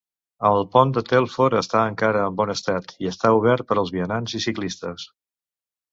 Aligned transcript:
El 0.47 0.63
pont 0.75 0.93
de 0.93 1.03
Telford 1.09 1.57
està 1.59 1.83
encara 1.91 2.23
en 2.29 2.39
bon 2.39 2.53
estat, 2.55 2.95
i 3.05 3.11
està 3.13 3.35
obert 3.43 3.69
per 3.73 3.81
als 3.83 3.93
vianants 3.99 4.37
i 4.41 4.43
ciclistes. 4.47 5.11